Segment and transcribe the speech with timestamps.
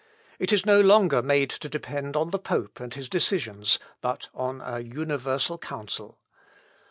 [0.39, 4.59] It is no longer made to depend on the pope and his decisions, but on
[4.59, 6.17] an universal council.